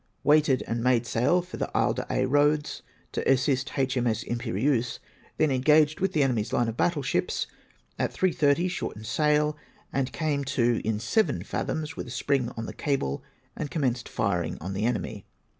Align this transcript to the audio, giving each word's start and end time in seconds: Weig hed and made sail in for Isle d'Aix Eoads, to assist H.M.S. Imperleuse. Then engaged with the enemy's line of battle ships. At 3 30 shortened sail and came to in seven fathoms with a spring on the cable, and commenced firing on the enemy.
Weig 0.25 0.47
hed 0.47 0.63
and 0.65 0.83
made 0.83 1.05
sail 1.05 1.37
in 1.37 1.43
for 1.43 1.77
Isle 1.77 1.93
d'Aix 1.93 2.09
Eoads, 2.27 2.81
to 3.11 3.31
assist 3.31 3.77
H.M.S. 3.77 4.23
Imperleuse. 4.23 4.97
Then 5.37 5.51
engaged 5.51 5.99
with 5.99 6.13
the 6.13 6.23
enemy's 6.23 6.51
line 6.51 6.67
of 6.67 6.75
battle 6.75 7.03
ships. 7.03 7.45
At 7.99 8.11
3 8.11 8.31
30 8.31 8.67
shortened 8.67 9.05
sail 9.05 9.55
and 9.93 10.11
came 10.11 10.43
to 10.45 10.81
in 10.83 10.99
seven 10.99 11.43
fathoms 11.43 11.95
with 11.95 12.07
a 12.07 12.09
spring 12.09 12.49
on 12.57 12.65
the 12.65 12.73
cable, 12.73 13.21
and 13.55 13.69
commenced 13.69 14.09
firing 14.09 14.57
on 14.59 14.73
the 14.73 14.85
enemy. 14.85 15.23